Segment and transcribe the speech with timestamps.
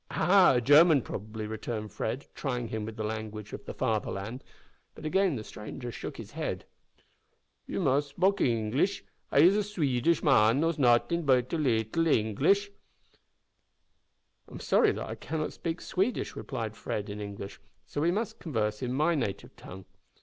[0.09, 0.53] "Ah!
[0.55, 4.43] a German, probably," returned Fred, trying him with the language of the Fatherland;
[4.95, 6.65] but again the stranger shook his head.
[7.67, 9.03] "You mus' spok English.
[9.31, 12.71] I is a Swedish man; knows noting but a leetil English."
[14.47, 18.81] "I'm sorry that I cannot speak Swedish," replied Fred, in English; "so we must converse
[18.81, 19.85] in my native tongue.